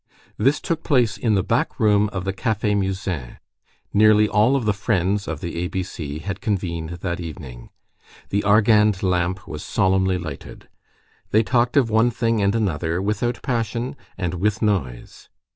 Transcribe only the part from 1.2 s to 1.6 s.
the